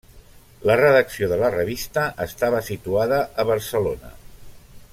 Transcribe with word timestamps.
La 0.69 0.77
redacció 0.79 1.27
de 1.33 1.37
la 1.41 1.51
revista 1.55 2.05
estava 2.25 2.63
situada 2.71 3.21
a 3.45 3.47
Barcelona. 3.51 4.11